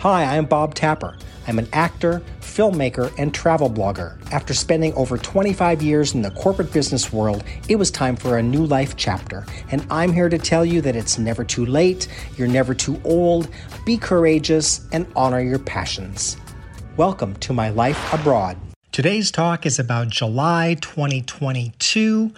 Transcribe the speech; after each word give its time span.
Hi, 0.00 0.36
I'm 0.36 0.44
Bob 0.44 0.74
Tapper. 0.74 1.16
I'm 1.46 1.58
an 1.58 1.68
actor, 1.72 2.22
filmmaker, 2.42 3.10
and 3.16 3.32
travel 3.32 3.70
blogger. 3.70 4.18
After 4.30 4.52
spending 4.52 4.92
over 4.92 5.16
25 5.16 5.80
years 5.80 6.12
in 6.12 6.20
the 6.20 6.32
corporate 6.32 6.70
business 6.70 7.14
world, 7.14 7.44
it 7.70 7.76
was 7.76 7.90
time 7.90 8.14
for 8.14 8.36
a 8.36 8.42
new 8.42 8.66
life 8.66 8.96
chapter. 8.96 9.46
And 9.70 9.86
I'm 9.90 10.12
here 10.12 10.28
to 10.28 10.36
tell 10.36 10.66
you 10.66 10.82
that 10.82 10.96
it's 10.96 11.18
never 11.18 11.44
too 11.44 11.64
late, 11.64 12.08
you're 12.36 12.46
never 12.46 12.74
too 12.74 13.00
old, 13.04 13.48
be 13.86 13.96
courageous, 13.96 14.86
and 14.92 15.06
honor 15.16 15.40
your 15.40 15.58
passions. 15.58 16.36
Welcome 16.98 17.34
to 17.36 17.54
my 17.54 17.70
life 17.70 18.12
abroad. 18.12 18.58
Today's 18.92 19.30
talk 19.30 19.64
is 19.64 19.78
about 19.78 20.10
July 20.10 20.76
2022, 20.82 22.32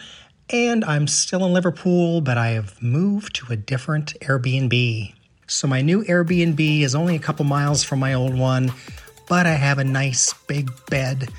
and 0.50 0.84
I'm 0.84 1.08
still 1.08 1.44
in 1.44 1.52
Liverpool, 1.52 2.20
but 2.20 2.38
I 2.38 2.50
have 2.50 2.80
moved 2.80 3.34
to 3.34 3.52
a 3.52 3.56
different 3.56 4.14
Airbnb. 4.20 5.12
So 5.50 5.66
my 5.66 5.80
new 5.80 6.04
Airbnb 6.04 6.82
is 6.82 6.94
only 6.94 7.16
a 7.16 7.18
couple 7.18 7.46
miles 7.46 7.82
from 7.82 8.00
my 8.00 8.12
old 8.12 8.38
one, 8.38 8.70
but 9.28 9.46
I 9.46 9.54
have 9.54 9.78
a 9.78 9.84
nice 9.84 10.34
big 10.46 10.70
bed 10.90 11.30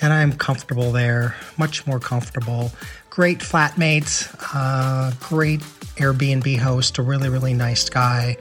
and 0.00 0.12
I'm 0.12 0.32
comfortable 0.32 0.90
there, 0.90 1.36
much 1.56 1.86
more 1.86 2.00
comfortable. 2.00 2.72
Great 3.08 3.38
flatmates, 3.38 4.34
uh, 4.52 5.12
great 5.20 5.60
Airbnb 5.96 6.58
host, 6.58 6.98
a 6.98 7.02
really, 7.02 7.28
really 7.28 7.54
nice 7.54 7.88
guy. 7.88 8.36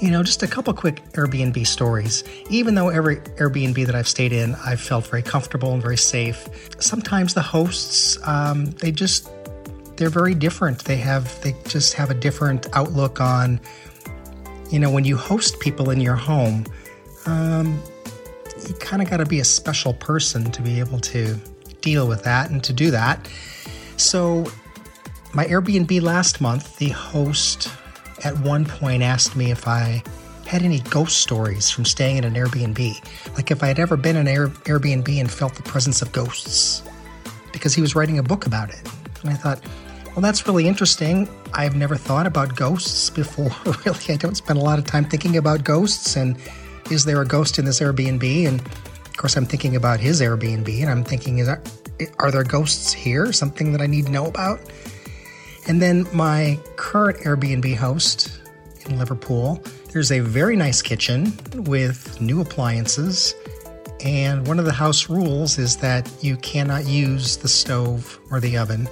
You 0.00 0.12
know, 0.12 0.22
just 0.22 0.44
a 0.44 0.46
couple 0.46 0.72
quick 0.74 1.02
Airbnb 1.14 1.66
stories. 1.66 2.22
Even 2.48 2.76
though 2.76 2.90
every 2.90 3.16
Airbnb 3.16 3.84
that 3.86 3.96
I've 3.96 4.06
stayed 4.06 4.32
in, 4.32 4.54
I've 4.64 4.80
felt 4.80 5.08
very 5.08 5.22
comfortable 5.22 5.72
and 5.72 5.82
very 5.82 5.96
safe. 5.96 6.48
Sometimes 6.78 7.34
the 7.34 7.42
hosts, 7.42 8.16
um, 8.22 8.66
they 8.66 8.92
just, 8.92 9.28
they're 9.96 10.08
very 10.08 10.34
different. 10.34 10.84
They 10.84 10.98
have, 10.98 11.42
they 11.42 11.56
just 11.66 11.94
have 11.94 12.12
a 12.12 12.14
different 12.14 12.68
outlook 12.74 13.20
on 13.20 13.58
you 14.70 14.78
know, 14.78 14.90
when 14.90 15.04
you 15.04 15.16
host 15.16 15.60
people 15.60 15.90
in 15.90 16.00
your 16.00 16.16
home, 16.16 16.64
um, 17.26 17.80
you 18.66 18.74
kind 18.74 19.02
of 19.02 19.10
got 19.10 19.18
to 19.18 19.26
be 19.26 19.40
a 19.40 19.44
special 19.44 19.94
person 19.94 20.50
to 20.50 20.62
be 20.62 20.80
able 20.80 20.98
to 21.00 21.36
deal 21.80 22.08
with 22.08 22.24
that 22.24 22.50
and 22.50 22.62
to 22.64 22.72
do 22.72 22.90
that. 22.90 23.28
So, 23.96 24.46
my 25.34 25.44
Airbnb 25.44 26.00
last 26.02 26.40
month, 26.40 26.76
the 26.78 26.88
host 26.88 27.68
at 28.24 28.38
one 28.38 28.64
point 28.64 29.02
asked 29.02 29.36
me 29.36 29.50
if 29.50 29.68
I 29.68 30.02
had 30.46 30.62
any 30.62 30.80
ghost 30.80 31.18
stories 31.18 31.70
from 31.70 31.84
staying 31.84 32.18
in 32.18 32.24
an 32.24 32.34
Airbnb. 32.34 33.34
Like 33.34 33.50
if 33.50 33.62
I 33.62 33.66
had 33.66 33.78
ever 33.78 33.96
been 33.96 34.16
in 34.16 34.26
an 34.26 34.32
Air- 34.32 34.48
Airbnb 34.48 35.08
and 35.20 35.30
felt 35.30 35.54
the 35.54 35.62
presence 35.62 36.02
of 36.02 36.12
ghosts, 36.12 36.82
because 37.52 37.74
he 37.74 37.80
was 37.80 37.94
writing 37.94 38.18
a 38.18 38.22
book 38.22 38.46
about 38.46 38.70
it. 38.70 38.80
And 39.22 39.30
I 39.30 39.34
thought, 39.34 39.60
well, 40.16 40.22
that's 40.22 40.46
really 40.46 40.66
interesting. 40.66 41.28
I've 41.52 41.76
never 41.76 41.94
thought 41.94 42.26
about 42.26 42.56
ghosts 42.56 43.10
before, 43.10 43.50
really. 43.84 44.00
I 44.08 44.16
don't 44.16 44.34
spend 44.34 44.58
a 44.58 44.62
lot 44.62 44.78
of 44.78 44.86
time 44.86 45.04
thinking 45.04 45.36
about 45.36 45.62
ghosts. 45.62 46.16
And 46.16 46.38
is 46.90 47.04
there 47.04 47.20
a 47.20 47.26
ghost 47.26 47.58
in 47.58 47.66
this 47.66 47.80
Airbnb? 47.80 48.48
And 48.48 48.60
of 48.62 49.16
course, 49.18 49.36
I'm 49.36 49.44
thinking 49.44 49.76
about 49.76 50.00
his 50.00 50.22
Airbnb, 50.22 50.80
and 50.80 50.88
I'm 50.88 51.04
thinking, 51.04 51.36
is 51.36 51.50
are 52.18 52.30
there 52.30 52.44
ghosts 52.44 52.94
here? 52.94 53.30
Something 53.30 53.72
that 53.72 53.82
I 53.82 53.86
need 53.86 54.06
to 54.06 54.10
know 54.10 54.24
about? 54.24 54.58
And 55.68 55.82
then 55.82 56.06
my 56.14 56.58
current 56.76 57.18
Airbnb 57.18 57.76
host 57.76 58.40
in 58.86 58.98
Liverpool, 58.98 59.62
there's 59.92 60.12
a 60.12 60.20
very 60.20 60.56
nice 60.56 60.80
kitchen 60.80 61.38
with 61.56 62.18
new 62.22 62.40
appliances. 62.40 63.34
And 64.00 64.46
one 64.46 64.58
of 64.58 64.64
the 64.64 64.72
house 64.72 65.10
rules 65.10 65.58
is 65.58 65.76
that 65.78 66.10
you 66.22 66.38
cannot 66.38 66.86
use 66.86 67.36
the 67.36 67.48
stove 67.48 68.18
or 68.30 68.40
the 68.40 68.56
oven 68.56 68.88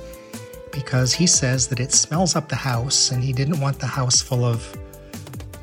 because 0.75 1.15
he 1.15 1.27
says 1.27 1.69
that 1.69 1.81
it 1.81 1.93
smells 1.93 2.35
up 2.35 2.49
the 2.49 2.57
house 2.57 3.11
and 3.13 3.23
he 3.23 3.33
didn't 3.33 3.61
want 3.61 3.79
the 3.79 3.87
house 3.87 4.21
full 4.21 4.45
of 4.45 4.77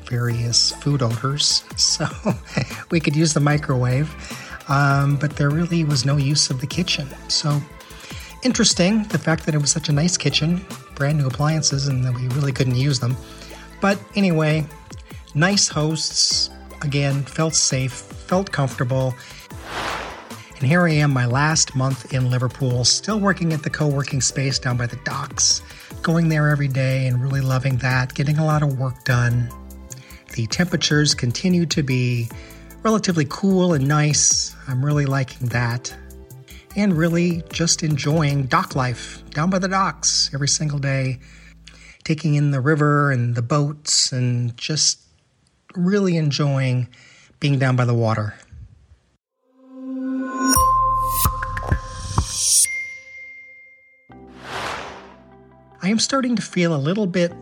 various 0.06 0.72
food 0.72 1.02
odors. 1.02 1.64
So 1.78 2.08
we 2.92 3.00
could 3.00 3.16
use 3.16 3.34
the 3.34 3.40
microwave, 3.40 4.10
um, 4.70 5.18
but 5.18 5.36
there 5.36 5.50
really 5.50 5.84
was 5.84 6.06
no 6.06 6.18
use 6.18 6.50
of 6.50 6.62
the 6.62 6.68
kitchen. 6.68 7.08
So 7.28 7.62
interesting 8.44 9.04
the 9.06 9.18
fact 9.18 9.46
that 9.46 9.56
it 9.56 9.60
was 9.60 9.72
such 9.72 9.90
a 9.90 9.92
nice 9.92 10.18
kitchen, 10.18 10.66
brand 10.96 11.18
new 11.18 11.28
appliances, 11.28 11.88
and 11.88 12.04
that 12.06 12.14
we 12.14 12.28
really 12.30 12.52
couldn't 12.52 12.76
use 12.76 13.00
them. 13.00 13.16
But 13.82 14.00
anyway, 14.16 14.66
nice 15.34 15.68
hosts. 15.68 16.50
Again, 16.82 17.24
felt 17.24 17.56
safe, 17.56 17.94
felt 17.94 18.52
comfortable. 18.52 19.14
And 20.62 20.70
here 20.70 20.86
I 20.86 20.92
am, 20.92 21.10
my 21.10 21.26
last 21.26 21.76
month 21.76 22.14
in 22.14 22.30
Liverpool, 22.30 22.86
still 22.86 23.20
working 23.20 23.52
at 23.52 23.64
the 23.64 23.70
co 23.72 23.88
working 23.88 24.22
space 24.22 24.60
down 24.60 24.78
by 24.78 24.86
the 24.86 24.96
docks, 24.98 25.64
going 26.04 26.30
there 26.30 26.50
every 26.50 26.68
day 26.68 27.08
and 27.08 27.20
really 27.20 27.42
loving 27.42 27.78
that, 27.78 28.14
getting 28.14 28.38
a 28.38 28.46
lot 28.46 28.62
of 28.62 28.78
work 28.78 29.04
done. 29.04 29.50
The 30.36 30.46
temperatures 30.46 31.16
continue 31.16 31.66
to 31.66 31.82
be 31.82 32.30
relatively 32.84 33.26
cool 33.28 33.74
and 33.74 33.88
nice. 33.88 34.56
I'm 34.68 34.86
really 34.86 35.08
liking 35.08 35.48
that. 35.48 35.98
And 36.76 36.96
really 36.96 37.42
just 37.52 37.82
enjoying 37.82 38.44
dock 38.44 38.76
life 38.76 39.28
down 39.32 39.50
by 39.50 39.58
the 39.58 39.68
docks 39.68 40.30
every 40.32 40.48
single 40.48 40.78
day, 40.78 41.22
taking 42.04 42.36
in 42.36 42.52
the 42.52 42.62
river 42.62 43.10
and 43.10 43.34
the 43.34 43.42
boats 43.42 44.12
and 44.12 44.56
just 44.58 45.02
really 45.76 46.18
enjoying 46.18 46.88
being 47.40 47.58
down 47.58 47.76
by 47.76 47.86
the 47.86 47.96
water. 47.96 48.36
I 55.84 55.90
am 55.90 55.98
starting 55.98 56.36
to 56.36 56.42
feel 56.42 56.76
a 56.76 56.78
little 56.78 57.08
bit 57.08 57.34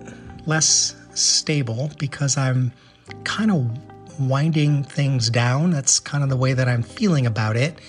less 0.45 0.95
stable 1.13 1.91
because 1.99 2.37
I'm 2.37 2.71
kind 3.25 3.51
of 3.51 4.19
winding 4.19 4.83
things 4.83 5.29
down. 5.29 5.71
That's 5.71 5.99
kind 5.99 6.23
of 6.23 6.29
the 6.29 6.37
way 6.37 6.53
that 6.53 6.67
I'm 6.67 6.83
feeling 6.83 7.25
about 7.25 7.57
it. 7.57 7.79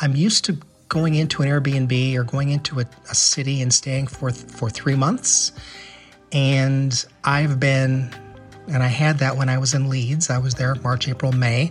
I'm 0.00 0.16
used 0.16 0.44
to 0.46 0.58
going 0.88 1.14
into 1.14 1.42
an 1.42 1.48
Airbnb 1.48 2.14
or 2.14 2.24
going 2.24 2.50
into 2.50 2.80
a, 2.80 2.86
a 3.10 3.14
city 3.14 3.60
and 3.60 3.72
staying 3.72 4.06
for 4.06 4.30
for 4.30 4.70
three 4.70 4.94
months, 4.94 5.52
and 6.32 7.04
I've 7.22 7.60
been, 7.60 8.10
and 8.68 8.82
I 8.82 8.88
had 8.88 9.18
that 9.18 9.36
when 9.36 9.48
I 9.48 9.58
was 9.58 9.74
in 9.74 9.88
Leeds. 9.88 10.30
I 10.30 10.38
was 10.38 10.54
there 10.54 10.74
March, 10.76 11.08
April, 11.08 11.32
May. 11.32 11.70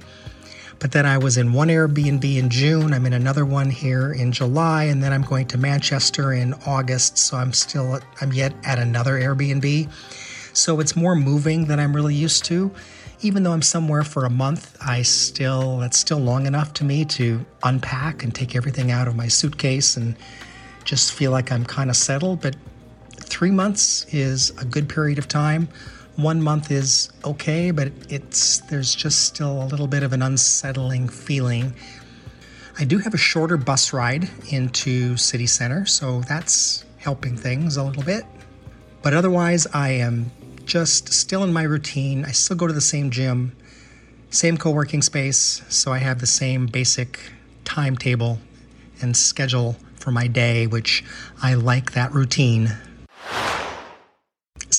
But 0.84 0.92
then 0.92 1.06
I 1.06 1.18
was 1.18 1.38
in 1.38 1.54
one 1.54 1.70
Airbnb 1.70 2.26
in 2.38 2.50
June. 2.50 2.92
I'm 2.92 3.06
in 3.06 3.14
another 3.14 3.46
one 3.46 3.70
here 3.70 4.12
in 4.12 4.34
July, 4.34 4.84
and 4.84 5.02
then 5.02 5.14
I'm 5.14 5.22
going 5.22 5.48
to 5.48 5.58
Manchester 5.58 6.34
in 6.34 6.54
August. 6.68 7.18
So 7.18 7.38
I'm 7.38 7.54
still, 7.54 8.02
I'm 8.20 8.34
yet 8.34 8.54
at 8.66 8.80
another 8.80 9.18
Airbnb. 9.18 9.90
So 10.52 10.82
it's 10.82 10.94
more 10.94 11.16
moving 11.16 11.68
than 11.68 11.80
I'm 11.80 11.96
really 11.96 12.16
used 12.16 12.44
to. 12.46 12.70
Even 13.22 13.44
though 13.44 13.54
I'm 13.54 13.62
somewhere 13.62 14.04
for 14.04 14.26
a 14.26 14.30
month, 14.30 14.76
I 14.86 15.04
still, 15.04 15.78
that's 15.78 15.98
still 15.98 16.20
long 16.20 16.48
enough 16.48 16.74
to 16.74 16.84
me 16.84 17.06
to 17.06 17.46
unpack 17.64 18.22
and 18.22 18.36
take 18.36 18.54
everything 18.54 18.92
out 18.92 19.08
of 19.08 19.16
my 19.16 19.30
suitcase 19.30 19.96
and 19.96 20.18
just 20.84 21.14
feel 21.14 21.32
like 21.32 21.50
I'm 21.50 21.64
kind 21.64 21.90
of 21.90 21.96
settled. 21.96 22.42
But 22.42 22.58
three 23.16 23.52
months 23.52 24.06
is 24.14 24.50
a 24.60 24.66
good 24.66 24.90
period 24.90 25.18
of 25.18 25.30
time 25.30 25.70
one 26.16 26.42
month 26.42 26.72
is 26.72 27.12
okay, 27.26 27.72
but 27.72 27.92
it's 28.10 28.60
there's 28.62 28.94
just 28.94 29.26
still 29.26 29.64
a 29.64 29.66
little 29.66 29.88
bit 29.88 30.04
of 30.04 30.14
an 30.14 30.22
unsettling 30.22 31.08
feeling. 31.10 31.74
I 32.78 32.86
do 32.86 33.00
have 33.00 33.14
a 33.14 33.18
shorter 33.18 33.58
bus 33.58 33.94
ride 33.94 34.30
into 34.50 35.18
city 35.18 35.48
center, 35.48 35.86
so 35.86 36.22
that's 36.22 36.86
helping 36.98 37.36
things 37.36 37.78
a 37.78 37.84
little 37.84 38.04
bit. 38.04 38.26
But 39.02 39.14
otherwise, 39.14 39.68
I 39.74 39.90
am 39.90 40.32
just 40.66 41.12
still 41.12 41.44
in 41.44 41.52
my 41.52 41.64
routine. 41.64 42.26
I 42.26 42.32
still 42.32 42.58
go 42.58 42.68
to 42.68 42.74
the 42.74 42.82
same 42.82 43.10
gym, 43.10 43.56
same 44.30 44.58
co 44.58 44.72
working 44.72 45.02
space, 45.02 45.62
so 45.70 45.92
I 45.92 45.98
have 45.98 46.20
the 46.20 46.28
same 46.28 46.68
basic 46.68 47.20
timetable 47.66 48.40
and 49.02 49.18
schedule 49.18 49.78
for 49.96 50.12
my 50.12 50.28
day, 50.28 50.68
which 50.68 51.04
I 51.42 51.56
like 51.56 51.94
that 51.94 52.14
routine 52.14 52.78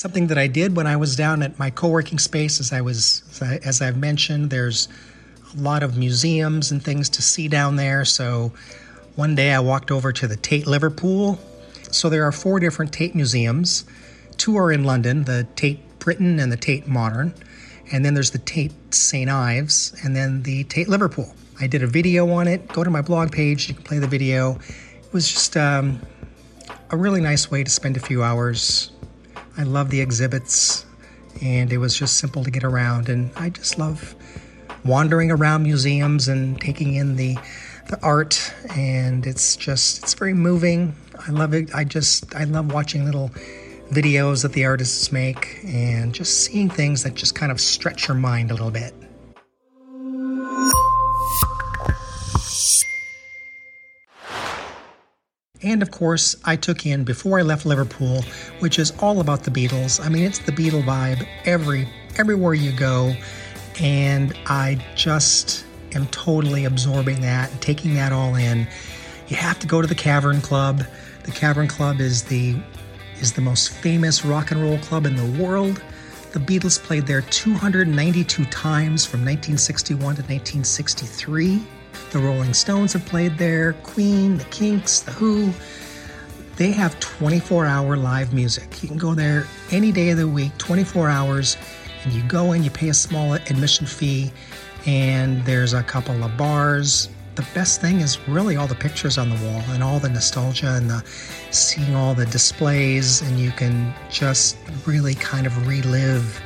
something 0.05 0.27
that 0.27 0.37
I 0.37 0.45
did 0.45 0.75
when 0.75 0.85
I 0.85 0.97
was 0.97 1.15
down 1.15 1.41
at 1.41 1.57
my 1.57 1.71
co-working 1.71 2.19
space. 2.19 2.59
As 2.59 2.71
I 2.71 2.79
was, 2.79 3.23
as 3.41 3.81
I've 3.81 3.97
mentioned, 3.97 4.51
there's 4.51 4.87
a 5.57 5.59
lot 5.59 5.81
of 5.81 5.97
museums 5.97 6.69
and 6.69 6.79
things 6.79 7.09
to 7.09 7.23
see 7.23 7.47
down 7.47 7.75
there. 7.75 8.05
So 8.05 8.53
one 9.15 9.33
day 9.33 9.51
I 9.51 9.59
walked 9.61 9.89
over 9.89 10.13
to 10.13 10.27
the 10.27 10.35
Tate 10.35 10.67
Liverpool. 10.67 11.39
So 11.89 12.07
there 12.07 12.23
are 12.23 12.31
four 12.31 12.59
different 12.59 12.93
Tate 12.93 13.15
museums. 13.15 13.83
Two 14.37 14.57
are 14.57 14.71
in 14.71 14.83
London: 14.83 15.23
the 15.23 15.47
Tate 15.55 15.79
Britain 15.97 16.39
and 16.39 16.51
the 16.51 16.57
Tate 16.57 16.87
Modern. 16.87 17.33
And 17.91 18.05
then 18.05 18.13
there's 18.13 18.29
the 18.29 18.37
Tate 18.37 18.73
St. 18.93 19.27
Ives, 19.27 19.95
and 20.03 20.15
then 20.15 20.43
the 20.43 20.65
Tate 20.65 20.87
Liverpool. 20.87 21.33
I 21.59 21.65
did 21.65 21.81
a 21.81 21.87
video 21.87 22.29
on 22.29 22.47
it. 22.47 22.67
Go 22.67 22.83
to 22.83 22.91
my 22.91 23.01
blog 23.01 23.31
page, 23.31 23.69
you 23.69 23.73
can 23.73 23.83
play 23.83 23.97
the 23.97 24.07
video. 24.07 24.59
It 25.03 25.13
was 25.13 25.27
just 25.27 25.57
um, 25.57 25.99
a 26.91 26.95
really 26.95 27.21
nice 27.21 27.49
way 27.49 27.63
to 27.63 27.71
spend 27.71 27.97
a 27.97 27.99
few 27.99 28.21
hours 28.21 28.91
I 29.57 29.63
love 29.63 29.89
the 29.89 30.01
exhibits, 30.01 30.85
and 31.41 31.71
it 31.71 31.77
was 31.77 31.95
just 31.95 32.17
simple 32.17 32.43
to 32.43 32.51
get 32.51 32.63
around. 32.63 33.09
And 33.09 33.31
I 33.35 33.49
just 33.49 33.77
love 33.77 34.15
wandering 34.83 35.31
around 35.31 35.63
museums 35.63 36.27
and 36.27 36.59
taking 36.59 36.95
in 36.95 37.15
the 37.15 37.37
the 37.87 37.99
art, 38.01 38.53
and 38.75 39.25
it's 39.27 39.55
just 39.55 40.03
it's 40.03 40.13
very 40.13 40.33
moving. 40.33 40.95
I 41.27 41.31
love 41.31 41.53
it. 41.53 41.73
I 41.73 41.83
just 41.83 42.35
I 42.35 42.43
love 42.45 42.71
watching 42.71 43.05
little 43.05 43.29
videos 43.91 44.41
that 44.41 44.53
the 44.53 44.65
artists 44.65 45.11
make 45.11 45.59
and 45.63 46.13
just 46.13 46.41
seeing 46.41 46.69
things 46.69 47.03
that 47.03 47.13
just 47.13 47.35
kind 47.35 47.51
of 47.51 47.61
stretch 47.61 48.07
your 48.07 48.17
mind 48.17 48.49
a 48.49 48.53
little 48.53 48.71
bit. 48.71 48.93
And 55.75 55.81
of 55.81 55.91
course, 55.91 56.37
I 56.45 56.55
took 56.55 56.85
in 56.85 57.03
Before 57.03 57.37
I 57.37 57.41
Left 57.41 57.65
Liverpool, 57.65 58.23
which 58.59 58.79
is 58.79 58.93
all 58.99 59.19
about 59.19 59.43
the 59.43 59.51
Beatles. 59.51 59.99
I 59.99 60.07
mean, 60.07 60.23
it's 60.23 60.39
the 60.39 60.53
Beatle 60.53 60.81
vibe 60.85 61.27
every 61.43 61.85
everywhere 62.17 62.53
you 62.53 62.71
go, 62.71 63.13
and 63.81 64.33
I 64.45 64.81
just 64.95 65.65
am 65.93 66.07
totally 66.11 66.63
absorbing 66.63 67.19
that 67.23 67.51
and 67.51 67.61
taking 67.61 67.93
that 67.95 68.13
all 68.13 68.35
in. 68.35 68.69
You 69.27 69.35
have 69.35 69.59
to 69.59 69.67
go 69.67 69.81
to 69.81 69.87
the 69.87 69.95
Cavern 69.95 70.39
Club. 70.39 70.85
The 71.25 71.31
Cavern 71.31 71.67
Club 71.67 71.99
is 71.99 72.23
the 72.23 72.55
is 73.19 73.33
the 73.33 73.41
most 73.41 73.67
famous 73.67 74.23
rock 74.23 74.51
and 74.51 74.61
roll 74.61 74.77
club 74.77 75.05
in 75.05 75.17
the 75.17 75.43
world. 75.43 75.83
The 76.31 76.39
Beatles 76.39 76.81
played 76.81 77.05
there 77.05 77.19
292 77.19 78.45
times 78.45 79.05
from 79.05 79.25
1961 79.25 79.99
to 79.99 80.21
1963. 80.21 81.61
The 82.11 82.19
Rolling 82.19 82.53
Stones 82.53 82.93
have 82.93 83.05
played 83.05 83.37
there, 83.37 83.73
Queen, 83.83 84.37
The 84.37 84.43
Kinks, 84.45 85.01
The 85.01 85.11
Who. 85.11 85.51
They 86.57 86.71
have 86.71 86.99
24 86.99 87.65
hour 87.65 87.97
live 87.97 88.33
music. 88.33 88.81
You 88.81 88.87
can 88.87 88.97
go 88.97 89.13
there 89.13 89.45
any 89.71 89.91
day 89.91 90.09
of 90.11 90.17
the 90.17 90.27
week, 90.27 90.57
24 90.57 91.09
hours, 91.09 91.57
and 92.03 92.13
you 92.13 92.23
go 92.23 92.53
in, 92.53 92.63
you 92.63 92.69
pay 92.69 92.89
a 92.89 92.93
small 92.93 93.33
admission 93.33 93.85
fee, 93.85 94.31
and 94.85 95.43
there's 95.43 95.73
a 95.73 95.83
couple 95.83 96.23
of 96.23 96.37
bars. 96.37 97.09
The 97.35 97.45
best 97.53 97.81
thing 97.81 97.99
is 97.99 98.25
really 98.27 98.55
all 98.55 98.67
the 98.67 98.75
pictures 98.75 99.17
on 99.17 99.29
the 99.29 99.35
wall 99.45 99.61
and 99.69 99.83
all 99.83 99.99
the 99.99 100.07
nostalgia 100.07 100.75
and 100.75 100.89
the 100.89 101.03
seeing 101.51 101.95
all 101.95 102.13
the 102.13 102.25
displays, 102.27 103.21
and 103.21 103.37
you 103.37 103.51
can 103.51 103.93
just 104.09 104.57
really 104.85 105.15
kind 105.15 105.45
of 105.45 105.67
relive 105.67 106.41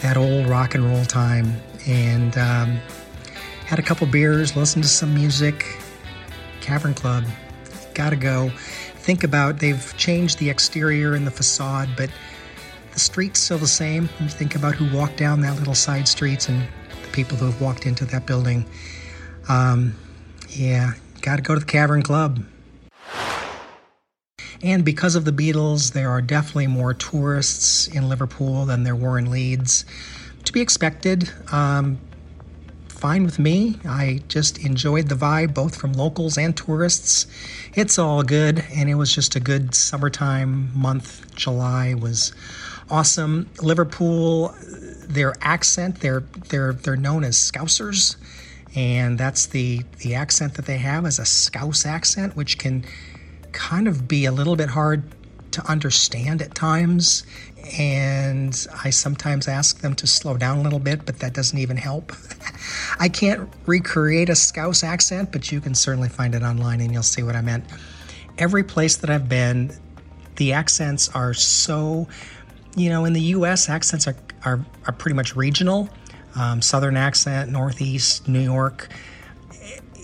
that 0.00 0.16
old 0.16 0.46
rock 0.46 0.74
and 0.74 0.84
roll 0.84 1.04
time. 1.04 1.52
And 1.86 2.38
um, 2.38 2.80
had 3.66 3.78
a 3.78 3.82
couple 3.82 4.06
beers, 4.06 4.56
listened 4.56 4.84
to 4.84 4.90
some 4.90 5.14
music. 5.14 5.78
Cavern 6.60 6.94
Club, 6.94 7.24
gotta 7.94 8.16
go. 8.16 8.50
Think 8.96 9.24
about 9.24 9.58
they've 9.58 9.94
changed 9.96 10.38
the 10.38 10.48
exterior 10.48 11.14
and 11.14 11.26
the 11.26 11.30
facade, 11.30 11.88
but 11.96 12.10
the 12.92 13.00
street's 13.00 13.40
still 13.40 13.58
the 13.58 13.66
same. 13.66 14.08
And 14.18 14.30
think 14.32 14.54
about 14.54 14.74
who 14.74 14.96
walked 14.96 15.16
down 15.16 15.40
that 15.40 15.58
little 15.58 15.74
side 15.74 16.08
streets 16.08 16.48
and 16.48 16.62
the 17.02 17.08
people 17.12 17.36
who 17.36 17.46
have 17.46 17.60
walked 17.60 17.86
into 17.86 18.04
that 18.06 18.26
building. 18.26 18.64
Um, 19.48 19.94
yeah, 20.48 20.92
gotta 21.20 21.42
go 21.42 21.54
to 21.54 21.60
the 21.60 21.66
Cavern 21.66 22.02
Club. 22.02 22.44
And 24.62 24.84
because 24.84 25.14
of 25.14 25.26
the 25.26 25.32
Beatles, 25.32 25.92
there 25.92 26.08
are 26.08 26.22
definitely 26.22 26.68
more 26.68 26.94
tourists 26.94 27.86
in 27.88 28.08
Liverpool 28.08 28.64
than 28.64 28.84
there 28.84 28.96
were 28.96 29.18
in 29.18 29.30
Leeds. 29.30 29.84
To 30.44 30.52
be 30.52 30.62
expected, 30.62 31.30
um, 31.52 31.98
fine 33.04 33.22
with 33.22 33.38
me. 33.38 33.78
I 33.84 34.22
just 34.28 34.56
enjoyed 34.64 35.10
the 35.10 35.14
vibe 35.14 35.52
both 35.52 35.76
from 35.76 35.92
locals 35.92 36.38
and 36.38 36.56
tourists. 36.56 37.26
It's 37.74 37.98
all 37.98 38.22
good, 38.22 38.64
and 38.74 38.88
it 38.88 38.94
was 38.94 39.14
just 39.14 39.36
a 39.36 39.40
good 39.40 39.74
summertime 39.74 40.70
month. 40.74 41.36
July 41.36 41.92
was 41.92 42.32
awesome. 42.88 43.50
Liverpool, 43.60 44.54
their 45.06 45.34
accent, 45.42 46.00
they're 46.00 46.20
they're 46.48 46.72
they're 46.72 46.96
known 46.96 47.24
as 47.24 47.36
Scousers, 47.36 48.16
and 48.74 49.18
that's 49.18 49.48
the 49.48 49.82
the 49.98 50.14
accent 50.14 50.54
that 50.54 50.64
they 50.64 50.78
have 50.78 51.04
is 51.04 51.18
a 51.18 51.26
Scouse 51.26 51.84
accent, 51.84 52.34
which 52.36 52.56
can 52.56 52.86
kind 53.52 53.86
of 53.86 54.08
be 54.08 54.24
a 54.24 54.32
little 54.32 54.56
bit 54.56 54.70
hard 54.70 55.02
to 55.50 55.70
understand 55.70 56.40
at 56.40 56.54
times. 56.54 57.22
And 57.78 58.66
I 58.82 58.88
sometimes 58.88 59.46
ask 59.46 59.80
them 59.80 59.94
to 59.96 60.06
slow 60.06 60.38
down 60.38 60.58
a 60.58 60.62
little 60.62 60.78
bit, 60.78 61.04
but 61.04 61.18
that 61.18 61.34
doesn't 61.34 61.58
even 61.58 61.76
help. 61.76 62.12
I 62.98 63.08
can't 63.08 63.48
recreate 63.66 64.28
a 64.28 64.34
Scouse 64.34 64.82
accent, 64.84 65.32
but 65.32 65.50
you 65.50 65.60
can 65.60 65.74
certainly 65.74 66.08
find 66.08 66.34
it 66.34 66.42
online 66.42 66.80
and 66.80 66.92
you'll 66.92 67.02
see 67.02 67.22
what 67.22 67.36
I 67.36 67.40
meant. 67.40 67.64
Every 68.38 68.64
place 68.64 68.96
that 68.96 69.10
I've 69.10 69.28
been, 69.28 69.76
the 70.36 70.52
accents 70.52 71.08
are 71.10 71.34
so, 71.34 72.08
you 72.76 72.88
know, 72.88 73.04
in 73.04 73.12
the 73.12 73.20
US, 73.20 73.68
accents 73.68 74.06
are, 74.06 74.16
are, 74.44 74.64
are 74.86 74.92
pretty 74.92 75.14
much 75.14 75.36
regional. 75.36 75.88
Um, 76.36 76.60
Southern 76.60 76.96
accent, 76.96 77.50
Northeast, 77.50 78.28
New 78.28 78.40
York 78.40 78.88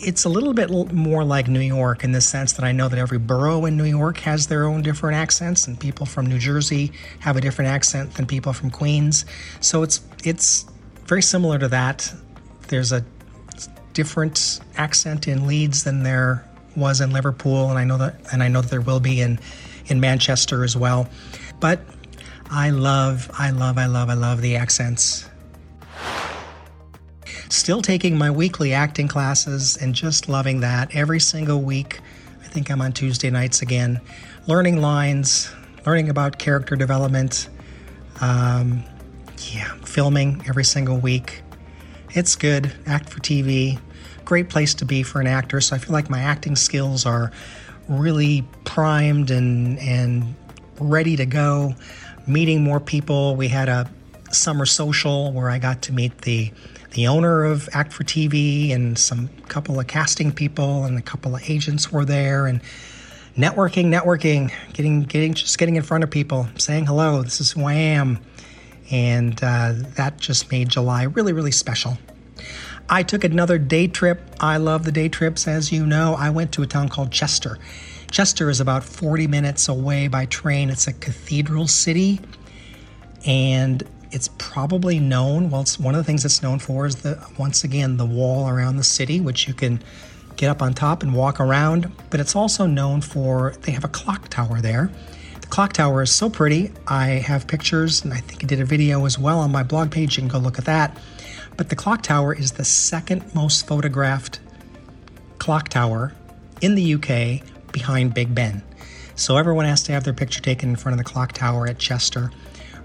it's 0.03 0.25
a 0.25 0.29
little 0.29 0.55
bit 0.55 0.71
more 0.93 1.25
like 1.25 1.49
New 1.49 1.61
York 1.61 2.05
in 2.05 2.13
the 2.13 2.21
sense 2.21 2.53
that 2.55 2.65
I 2.65 2.73
know 2.73 2.89
that 2.89 2.99
every 2.99 3.19
borough 3.19 3.67
in 3.67 3.77
New 3.77 3.85
York 3.85 4.19
has 4.21 4.47
their 4.47 4.65
own 4.65 4.83
different 4.83 5.17
accents, 5.17 5.67
and 5.67 5.79
people 5.79 6.07
from 6.07 6.27
New 6.27 6.39
Jersey 6.39 6.93
have 7.21 7.37
a 7.37 7.41
different 7.41 7.71
accent 7.71 8.15
than 8.15 8.27
people 8.27 8.53
from 8.53 8.71
Queens. 8.71 9.25
So 9.61 9.83
it's 9.83 10.01
it's 10.25 10.67
very 11.07 11.23
similar 11.23 11.59
to 11.59 11.69
that. 11.69 12.13
There's 12.71 12.93
a 12.93 13.05
different 13.93 14.61
accent 14.77 15.29
in 15.29 15.47
Leeds 15.47 15.85
than 15.85 16.03
there 16.03 16.45
was 16.75 17.01
in 17.03 17.11
Liverpool, 17.11 17.69
and 17.69 17.79
I 17.79 17.85
know 17.85 17.99
that 17.99 18.33
and 18.33 18.43
I 18.43 18.49
know 18.49 18.63
that 18.63 18.71
there 18.71 18.81
will 18.81 19.01
be 19.01 19.21
in 19.21 19.39
in 19.87 20.01
Manchester 20.01 20.65
as 20.65 20.77
well. 20.77 21.09
But 21.61 21.81
I 22.51 22.71
love, 22.71 23.31
I 23.39 23.51
love, 23.51 23.77
I 23.77 23.87
love, 23.87 24.09
I 24.09 24.15
love 24.15 24.41
the 24.41 24.57
accents 24.57 25.29
Still 27.51 27.83
taking 27.83 28.17
my 28.17 28.31
weekly 28.31 28.73
acting 28.73 29.09
classes 29.09 29.77
and 29.77 29.93
just 29.93 30.29
loving 30.29 30.61
that 30.61 30.95
every 30.95 31.19
single 31.19 31.61
week. 31.61 32.01
I 32.45 32.47
think 32.47 32.71
I'm 32.71 32.81
on 32.81 32.93
Tuesday 32.93 33.29
nights 33.29 33.61
again, 33.61 34.01
learning 34.47 34.81
lines, 34.81 35.51
learning 35.85 36.09
about 36.09 36.39
character 36.39 36.77
development. 36.77 37.49
Um, 38.21 38.85
yeah, 39.53 39.75
filming 39.85 40.45
every 40.49 40.63
single 40.63 40.99
week. 40.99 41.43
It's 42.13 42.35
good. 42.35 42.73
Act 42.87 43.09
for 43.09 43.21
TV. 43.21 43.79
Great 44.25 44.49
place 44.49 44.75
to 44.75 44.85
be 44.85 45.03
for 45.03 45.21
an 45.21 45.27
actor. 45.27 45.61
So 45.61 45.77
I 45.77 45.79
feel 45.79 45.93
like 45.93 46.11
my 46.11 46.21
acting 46.21 46.57
skills 46.57 47.07
are 47.07 47.31
really 47.89 48.45
primed 48.65 49.31
and 49.31 49.79
and 49.79 50.35
ready 50.79 51.17
to 51.17 51.27
go. 51.27 51.75
Meeting 52.27 52.63
more 52.63 52.81
people. 52.81 53.37
We 53.37 53.49
had 53.49 53.69
a 53.69 53.89
summer 54.33 54.67
social 54.67 55.33
where 55.33 55.51
I 55.51 55.59
got 55.59 55.83
to 55.83 55.93
meet 55.93 56.23
the 56.23 56.53
the 56.93 57.07
owner 57.07 57.45
of 57.45 57.69
Act 57.73 57.93
for 57.93 58.03
TV 58.03 58.75
and 58.75 58.99
some 58.99 59.29
couple 59.49 59.79
of 59.79 59.87
casting 59.87 60.33
people 60.33 60.85
and 60.85 60.99
a 60.99 61.03
couple 61.03 61.37
of 61.37 61.49
agents 61.49 61.93
were 61.93 62.05
there 62.05 62.47
and 62.47 62.61
networking, 63.37 63.87
networking, 63.87 64.53
getting 64.73 65.03
getting 65.03 65.35
just 65.35 65.59
getting 65.59 65.77
in 65.77 65.83
front 65.83 66.03
of 66.03 66.11
people, 66.11 66.49
saying 66.59 66.87
hello. 66.87 67.23
This 67.23 67.41
is 67.41 67.53
who 67.53 67.65
I 67.65 67.75
am, 67.75 68.19
and 68.91 69.43
uh, 69.43 69.73
that 69.97 70.19
just 70.19 70.51
made 70.51 70.69
July 70.69 71.05
really 71.05 71.33
really 71.33 71.53
special. 71.53 71.99
I 72.89 73.05
took 73.05 73.23
another 73.23 73.57
day 73.57 73.87
trip. 73.87 74.21
I 74.41 74.57
love 74.57 74.85
the 74.85 74.91
day 74.91 75.09
trips, 75.09 75.47
as 75.47 75.71
you 75.71 75.87
know. 75.87 76.17
I 76.19 76.31
went 76.31 76.51
to 76.53 76.63
a 76.63 76.67
town 76.67 76.89
called 76.89 77.13
Chester. 77.13 77.57
Chester 78.11 78.51
is 78.51 78.61
about 78.61 78.83
40 78.83 79.29
minutes 79.29 79.69
away 79.69 80.09
by 80.09 80.27
train. 80.27 80.71
It's 80.71 80.89
a 80.89 80.93
cathedral 80.93 81.69
city, 81.69 82.21
and 83.25 83.85
it's 84.11 84.29
probably 84.39 84.99
known. 84.99 85.51
Well, 85.51 85.61
it's 85.61 85.79
one 85.79 85.95
of 85.95 85.99
the 85.99 86.05
things 86.05 86.25
it's 86.25 86.43
known 86.43 86.59
for 86.59 86.87
is 86.87 86.97
the 86.97 87.25
once 87.39 87.63
again 87.63 87.97
the 87.97 88.07
wall 88.07 88.49
around 88.49 88.77
the 88.77 88.85
city, 88.85 89.21
which 89.21 89.47
you 89.47 89.55
can 89.55 89.81
get 90.37 90.51
up 90.51 90.61
on 90.61 90.75
top 90.75 91.05
and 91.05 91.15
walk 91.15 91.39
around. 91.39 91.93
But 92.11 92.19
it's 92.19 92.35
also 92.35 92.67
known 92.67 93.01
for 93.03 93.55
they 93.63 93.71
have 93.73 93.85
a 93.85 93.89
clock 93.89 94.29
tower 94.29 94.61
there. 94.61 94.91
Clock 95.51 95.73
tower 95.75 96.03
is 96.03 96.15
so 96.15 96.31
pretty. 96.31 96.73
I 96.87 97.07
have 97.07 97.47
pictures, 97.47 98.05
and 98.05 98.15
I 98.15 98.19
think 98.19 98.43
I 98.43 98.47
did 98.47 98.61
a 98.61 98.65
video 98.65 99.05
as 99.05 99.19
well 99.19 99.41
on 99.41 99.51
my 99.51 99.63
blog 99.63 99.91
page. 99.91 100.17
You 100.17 100.23
can 100.23 100.29
go 100.29 100.39
look 100.39 100.59
at 100.59 100.65
that. 100.65 100.97
But 101.57 101.69
the 101.69 101.77
clock 101.77 102.03
tower 102.03 102.33
is 102.33 102.53
the 102.53 102.65
second 102.65 103.35
most 103.35 103.67
photographed 103.67 104.41
clock 105.39 105.69
tower 105.69 106.15
in 106.61 106.77
the 106.77 106.95
UK 106.95 107.43
behind 107.73 108.15
Big 108.15 108.35
Ben. 108.35 108.63
So 109.17 109.37
everyone 109.37 109.67
has 109.67 109.83
to 109.85 109.93
have 109.93 110.05
their 110.05 110.15
picture 110.15 110.41
taken 110.41 110.71
in 110.71 110.77
front 110.77 110.99
of 110.99 111.05
the 111.05 111.11
clock 111.11 111.33
tower 111.33 111.67
at 111.67 111.79
Chester 111.79 112.31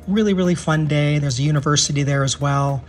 really, 0.08 0.34
really 0.34 0.56
fun 0.56 0.88
day. 0.88 1.20
There's 1.20 1.40
a 1.40 1.44
university 1.44 2.04
there 2.04 2.24
as 2.24 2.40
well, 2.40 2.84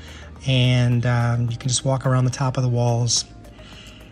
and 0.46 1.04
um, 1.06 1.50
you 1.50 1.56
can 1.56 1.68
just 1.68 1.84
walk 1.84 2.06
around 2.06 2.24
the 2.24 2.30
top 2.30 2.56
of 2.56 2.62
the 2.62 2.68
walls, 2.68 3.24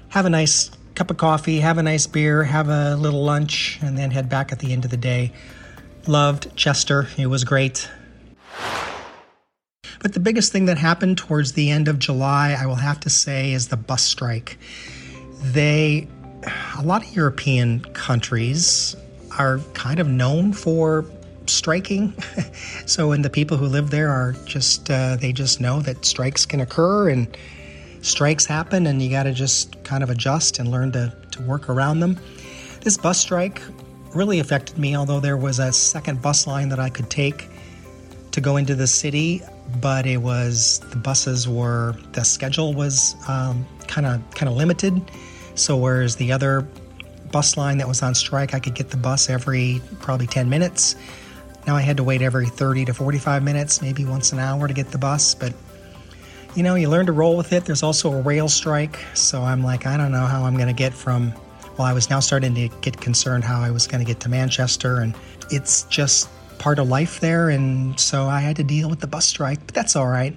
have 0.08 0.26
a 0.26 0.30
nice 0.30 0.70
cup 0.94 1.10
of 1.10 1.16
coffee, 1.16 1.60
have 1.60 1.78
a 1.78 1.82
nice 1.82 2.06
beer, 2.06 2.44
have 2.44 2.68
a 2.68 2.94
little 2.96 3.24
lunch, 3.24 3.78
and 3.82 3.98
then 3.98 4.10
head 4.10 4.28
back 4.28 4.52
at 4.52 4.60
the 4.60 4.72
end 4.72 4.84
of 4.84 4.90
the 4.90 4.96
day. 4.96 5.32
Loved 6.06 6.54
Chester, 6.56 7.08
it 7.16 7.26
was 7.26 7.44
great. 7.44 7.88
But 10.00 10.12
the 10.12 10.20
biggest 10.20 10.52
thing 10.52 10.66
that 10.66 10.78
happened 10.78 11.18
towards 11.18 11.52
the 11.52 11.70
end 11.70 11.88
of 11.88 11.98
July, 11.98 12.56
I 12.58 12.66
will 12.66 12.74
have 12.76 13.00
to 13.00 13.10
say, 13.10 13.52
is 13.52 13.68
the 13.68 13.76
bus 13.76 14.02
strike. 14.02 14.58
They, 15.40 16.06
a 16.76 16.82
lot 16.82 17.04
of 17.04 17.14
European 17.14 17.80
countries 17.80 18.94
are 19.38 19.58
kind 19.72 19.98
of 19.98 20.06
known 20.06 20.52
for 20.52 21.06
striking. 21.46 22.14
so, 22.86 23.12
and 23.12 23.24
the 23.24 23.30
people 23.30 23.56
who 23.56 23.66
live 23.66 23.90
there 23.90 24.10
are 24.10 24.32
just, 24.44 24.90
uh, 24.90 25.16
they 25.16 25.32
just 25.32 25.60
know 25.60 25.80
that 25.80 26.04
strikes 26.04 26.46
can 26.46 26.60
occur 26.60 27.08
and 27.08 27.36
strikes 28.04 28.44
happen, 28.44 28.86
and 28.86 29.02
you 29.02 29.10
got 29.10 29.24
to 29.24 29.32
just 29.32 29.82
kind 29.82 30.02
of 30.02 30.10
adjust 30.10 30.58
and 30.58 30.70
learn 30.70 30.92
to, 30.92 31.12
to 31.32 31.42
work 31.42 31.68
around 31.68 32.00
them. 32.00 32.18
This 32.82 32.96
bus 32.96 33.18
strike 33.18 33.62
really 34.14 34.38
affected 34.38 34.78
me, 34.78 34.96
although 34.96 35.20
there 35.20 35.36
was 35.36 35.58
a 35.58 35.72
second 35.72 36.22
bus 36.22 36.46
line 36.46 36.68
that 36.68 36.78
I 36.78 36.90
could 36.90 37.10
take 37.10 37.48
to 38.30 38.40
go 38.40 38.56
into 38.56 38.74
the 38.74 38.86
city, 38.86 39.42
but 39.80 40.06
it 40.06 40.18
was 40.18 40.80
the 40.90 40.96
buses 40.96 41.48
were 41.48 41.94
the 42.12 42.24
schedule 42.24 42.74
was 42.74 43.16
kind 43.26 44.06
of 44.06 44.30
kind 44.34 44.48
of 44.48 44.56
limited. 44.56 45.00
So 45.54 45.76
whereas 45.76 46.16
the 46.16 46.32
other 46.32 46.66
bus 47.32 47.56
line 47.56 47.78
that 47.78 47.88
was 47.88 48.02
on 48.02 48.14
strike, 48.14 48.54
I 48.54 48.60
could 48.60 48.74
get 48.74 48.90
the 48.90 48.96
bus 48.96 49.30
every 49.30 49.80
probably 50.00 50.26
10 50.26 50.48
minutes. 50.48 50.96
Now 51.66 51.76
I 51.76 51.80
had 51.80 51.96
to 51.96 52.04
wait 52.04 52.22
every 52.22 52.46
30 52.46 52.84
to 52.86 52.94
45 52.94 53.42
minutes, 53.42 53.80
maybe 53.80 54.04
once 54.04 54.32
an 54.32 54.38
hour 54.38 54.68
to 54.68 54.74
get 54.74 54.90
the 54.90 54.98
bus, 54.98 55.34
but 55.34 55.54
you 56.54 56.62
know, 56.62 56.76
you 56.76 56.88
learn 56.88 57.06
to 57.06 57.12
roll 57.12 57.36
with 57.36 57.52
it. 57.52 57.64
There's 57.64 57.82
also 57.82 58.12
a 58.12 58.22
rail 58.22 58.48
strike, 58.48 58.98
so 59.14 59.42
I'm 59.42 59.62
like, 59.62 59.86
I 59.86 59.96
don't 59.96 60.12
know 60.12 60.26
how 60.26 60.44
I'm 60.44 60.54
going 60.54 60.68
to 60.68 60.72
get 60.72 60.94
from. 60.94 61.32
Well, 61.76 61.86
I 61.86 61.92
was 61.92 62.08
now 62.08 62.20
starting 62.20 62.54
to 62.54 62.68
get 62.80 63.00
concerned 63.00 63.42
how 63.42 63.60
I 63.60 63.72
was 63.72 63.88
going 63.88 64.04
to 64.04 64.06
get 64.06 64.20
to 64.20 64.28
Manchester, 64.28 64.98
and 64.98 65.14
it's 65.50 65.82
just 65.84 66.28
part 66.58 66.78
of 66.78 66.88
life 66.88 67.18
there, 67.18 67.50
and 67.50 67.98
so 67.98 68.26
I 68.26 68.40
had 68.40 68.56
to 68.56 68.64
deal 68.64 68.88
with 68.88 69.00
the 69.00 69.08
bus 69.08 69.26
strike, 69.26 69.66
but 69.66 69.74
that's 69.74 69.96
all 69.96 70.06
right. 70.06 70.36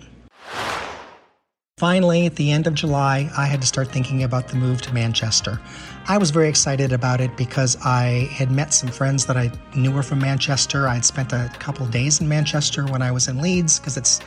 Finally, 1.78 2.26
at 2.26 2.36
the 2.38 2.52
end 2.52 2.66
of 2.66 2.74
July, 2.74 3.30
I 3.38 3.46
had 3.46 3.62
to 3.62 3.68
start 3.68 3.90
thinking 3.90 4.24
about 4.24 4.48
the 4.48 4.56
move 4.56 4.82
to 4.82 4.94
Manchester. 4.96 5.62
I 6.08 6.18
was 6.18 6.32
very 6.32 6.50
excited 6.50 6.92
about 6.92 7.22
it 7.22 7.38
because 7.38 7.78
I 7.86 8.30
had 8.32 8.50
met 8.50 8.74
some 8.74 8.90
friends 8.90 9.28
that 9.28 9.38
I 9.38 9.52
knew 9.76 9.92
were 9.92 10.02
from 10.02 10.18
Manchester. 10.18 10.88
I 10.88 10.96
had 10.96 11.06
spent 11.06 11.34
a 11.34 11.52
couple 11.60 11.86
days 11.86 12.20
in 12.20 12.28
Manchester 12.28 12.88
when 12.88 13.04
I 13.04 13.12
was 13.12 13.28
in 13.28 13.40
Leeds 13.44 13.78
because 13.78 13.96
it's, 13.96 14.22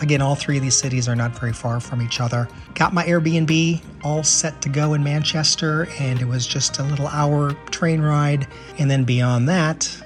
again, 0.00 0.20
all 0.20 0.34
three 0.34 0.56
of 0.56 0.64
these 0.64 0.76
cities 0.76 1.06
are 1.06 1.14
not 1.14 1.38
very 1.38 1.52
far 1.52 1.78
from 1.78 2.02
each 2.02 2.20
other. 2.20 2.48
Got 2.74 2.92
my 2.92 3.04
Airbnb 3.04 3.80
all 4.02 4.24
set 4.24 4.60
to 4.62 4.68
go 4.68 4.94
in 4.94 5.04
Manchester, 5.04 5.86
and 6.00 6.20
it 6.20 6.26
was 6.26 6.44
just 6.44 6.80
a 6.80 6.82
little 6.82 7.06
hour 7.06 7.52
train 7.70 8.00
ride. 8.00 8.48
And 8.80 8.90
then 8.90 9.04
beyond 9.04 9.48
that 9.48 9.96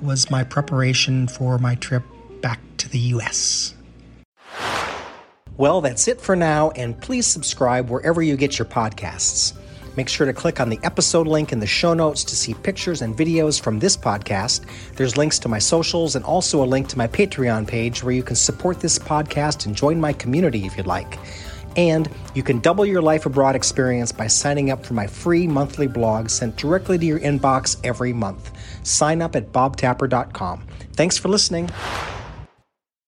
was 0.00 0.30
my 0.30 0.44
preparation 0.44 1.28
for 1.28 1.58
my 1.58 1.74
trip 1.74 2.04
back 2.40 2.58
to 2.78 2.88
the 2.88 2.98
US. 2.98 3.74
Well, 5.56 5.80
that's 5.80 6.08
it 6.08 6.20
for 6.20 6.34
now, 6.34 6.70
and 6.70 6.98
please 7.00 7.26
subscribe 7.26 7.90
wherever 7.90 8.22
you 8.22 8.36
get 8.36 8.58
your 8.58 8.66
podcasts. 8.66 9.52
Make 9.96 10.08
sure 10.08 10.26
to 10.26 10.32
click 10.32 10.58
on 10.58 10.70
the 10.70 10.80
episode 10.82 11.26
link 11.26 11.52
in 11.52 11.60
the 11.60 11.66
show 11.66 11.92
notes 11.92 12.24
to 12.24 12.36
see 12.36 12.54
pictures 12.54 13.02
and 13.02 13.14
videos 13.14 13.60
from 13.60 13.78
this 13.78 13.96
podcast. 13.96 14.64
There's 14.96 15.18
links 15.18 15.38
to 15.40 15.48
my 15.48 15.58
socials 15.58 16.16
and 16.16 16.24
also 16.24 16.64
a 16.64 16.66
link 16.66 16.88
to 16.88 16.98
my 16.98 17.06
Patreon 17.06 17.68
page 17.68 18.02
where 18.02 18.14
you 18.14 18.22
can 18.22 18.36
support 18.36 18.80
this 18.80 18.98
podcast 18.98 19.66
and 19.66 19.76
join 19.76 20.00
my 20.00 20.14
community 20.14 20.64
if 20.64 20.76
you'd 20.78 20.86
like. 20.86 21.18
And 21.76 22.08
you 22.34 22.42
can 22.42 22.60
double 22.60 22.84
your 22.86 23.02
life 23.02 23.26
abroad 23.26 23.54
experience 23.54 24.12
by 24.12 24.26
signing 24.26 24.70
up 24.70 24.84
for 24.84 24.94
my 24.94 25.06
free 25.06 25.46
monthly 25.46 25.86
blog 25.86 26.28
sent 26.30 26.56
directly 26.56 26.98
to 26.98 27.04
your 27.04 27.20
inbox 27.20 27.78
every 27.84 28.12
month. 28.12 28.50
Sign 28.86 29.20
up 29.20 29.36
at 29.36 29.52
bobtapper.com. 29.52 30.66
Thanks 30.94 31.18
for 31.18 31.28
listening. 31.28 31.70